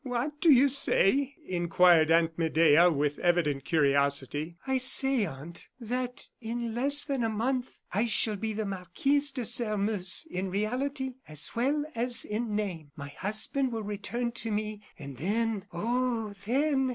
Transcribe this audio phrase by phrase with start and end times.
[0.03, 4.57] "What do you say?" inquired Aunt Medea, with evident curiosity.
[4.65, 10.25] "I say, aunt, that in less than a month I shall be Marquise de Sairmeuse
[10.31, 12.89] in reality as well as in name.
[12.95, 16.89] My husband will return to me, and then oh, then!"